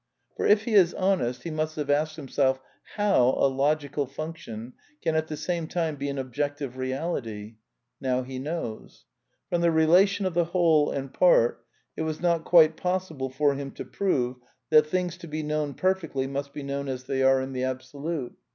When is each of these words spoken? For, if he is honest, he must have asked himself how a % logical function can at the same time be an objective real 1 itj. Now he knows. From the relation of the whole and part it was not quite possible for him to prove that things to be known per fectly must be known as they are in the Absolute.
For, 0.35 0.47
if 0.47 0.63
he 0.63 0.73
is 0.73 0.95
honest, 0.95 1.43
he 1.43 1.51
must 1.51 1.75
have 1.75 1.91
asked 1.91 2.15
himself 2.15 2.59
how 2.95 3.33
a 3.33 3.45
% 3.49 3.53
logical 3.57 4.07
function 4.07 4.73
can 5.03 5.15
at 5.15 5.27
the 5.27 5.37
same 5.37 5.67
time 5.67 5.95
be 5.95 6.09
an 6.09 6.17
objective 6.17 6.75
real 6.75 7.11
1 7.11 7.21
itj. 7.21 7.57
Now 7.99 8.23
he 8.23 8.39
knows. 8.39 9.05
From 9.51 9.61
the 9.61 9.69
relation 9.69 10.25
of 10.25 10.33
the 10.33 10.45
whole 10.45 10.89
and 10.89 11.13
part 11.13 11.63
it 11.95 12.01
was 12.01 12.19
not 12.19 12.45
quite 12.45 12.75
possible 12.75 13.29
for 13.29 13.53
him 13.53 13.69
to 13.73 13.85
prove 13.85 14.37
that 14.71 14.87
things 14.87 15.17
to 15.17 15.27
be 15.27 15.43
known 15.43 15.75
per 15.75 15.93
fectly 15.93 16.27
must 16.27 16.51
be 16.51 16.63
known 16.63 16.87
as 16.89 17.03
they 17.03 17.21
are 17.21 17.39
in 17.39 17.53
the 17.53 17.65
Absolute. 17.65 18.35